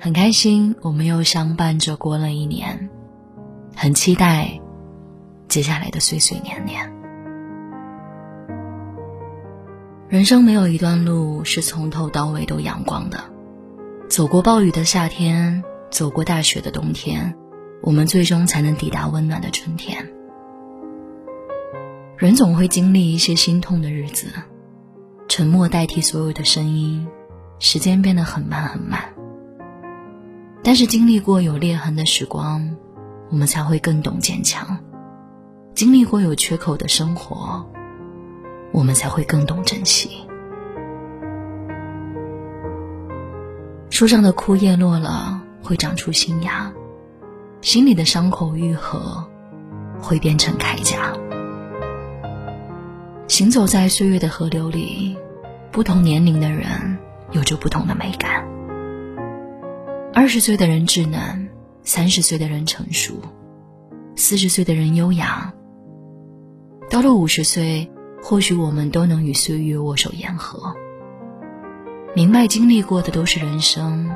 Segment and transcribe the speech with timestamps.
[0.00, 2.88] 很开心我们又相伴着过了一年，
[3.74, 4.60] 很期待
[5.48, 6.88] 接下来的岁岁年年。
[10.08, 13.24] 人生没有一段路是从头到尾都阳光的，
[14.08, 17.34] 走过暴雨的夏天，走过大雪的冬天，
[17.82, 20.08] 我们最终才能抵达温暖的春天。
[22.16, 24.28] 人总会经历一些心痛的日子，
[25.28, 27.08] 沉默代替所有的声音，
[27.58, 29.00] 时间变得很慢很慢。
[30.68, 32.76] 但是经历过有裂痕的时光，
[33.30, 34.66] 我们才会更懂坚强；
[35.74, 37.66] 经历过有缺口的生活。
[38.70, 40.28] 我们才会更懂珍惜。
[43.88, 46.70] 树上的枯叶落了，会长出新芽；
[47.62, 49.26] 心里的伤口愈合，
[49.98, 51.14] 会变成铠甲。
[53.26, 55.16] 行走在岁月的河流里，
[55.72, 56.98] 不同年龄的人
[57.30, 58.46] 有着不同的美感。
[60.18, 61.48] 二十岁的人稚嫩，
[61.84, 63.22] 三十岁的人成熟，
[64.16, 65.54] 四十岁的人优雅。
[66.90, 67.88] 到了五十岁。
[68.20, 70.74] 或许我们都能与岁月握手言和，
[72.16, 74.10] 明白经历过的都是人生，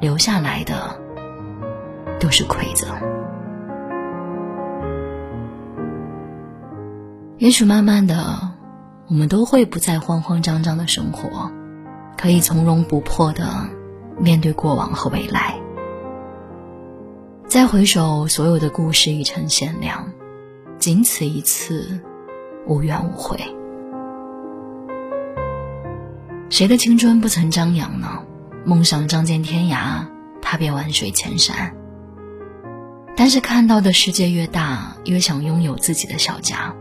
[0.00, 0.96] 留下来的
[2.20, 2.88] 都是馈赠。
[7.38, 8.52] 也许慢慢的，
[9.08, 11.50] 我们都会不再慌慌张张的生活，
[12.16, 13.44] 可以从容不迫的
[14.18, 15.58] 面对过往和未来。
[17.46, 20.10] 再回首，所有的故事已成限量，
[20.78, 22.00] 仅此一次。
[22.64, 23.36] 无怨无悔，
[26.48, 28.22] 谁的青春不曾张扬呢？
[28.64, 30.06] 梦想仗剑天涯，
[30.40, 31.74] 踏遍万水千山。
[33.16, 36.72] 但是看到的世界越大，越想拥有自己的小家。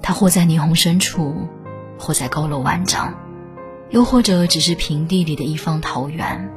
[0.00, 1.46] 他或在霓虹深处，
[1.98, 3.12] 或在高楼万丈，
[3.90, 6.50] 又或者只是平地里的一方桃源。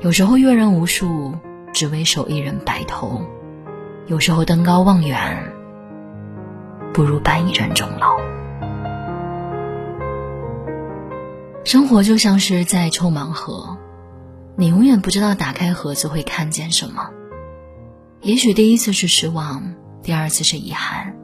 [0.00, 1.34] 有时候阅人无数，
[1.72, 3.20] 只为守一人白头；
[4.06, 5.52] 有时候登高望远。
[6.92, 8.16] 不如伴一人终老。
[11.64, 13.76] 生活就像是在抽盲盒，
[14.56, 17.10] 你永远不知道打开盒子会看见什么。
[18.22, 21.14] 也许第一次是失望，第二次是遗憾，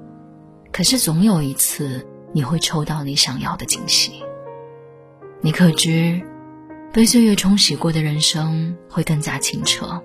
[0.72, 4.22] 可是总有一次你会抽到你想要的惊喜。
[5.41, 6.20] 你可知，
[6.93, 10.03] 被岁月冲洗过的人生会更加清澈，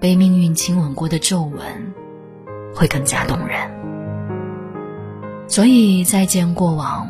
[0.00, 1.60] 被命运亲吻过的皱纹
[2.74, 3.70] 会更加动人。
[5.48, 7.08] 所以，再见过往，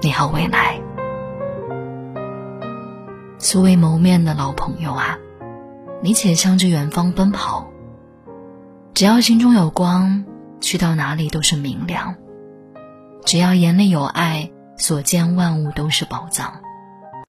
[0.00, 0.80] 你好未来。
[3.38, 5.18] 素未谋面的老朋友啊，
[6.02, 7.68] 你且向着远方奔跑。
[8.94, 10.24] 只要心中有光，
[10.60, 12.14] 去到哪里都是明亮。
[13.28, 16.62] 只要眼里有爱，所见万物都是宝藏。